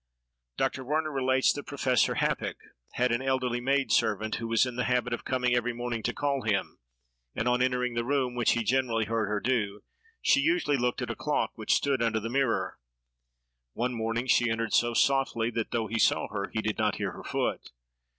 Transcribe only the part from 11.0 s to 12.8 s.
at a clock which stood under the mirror.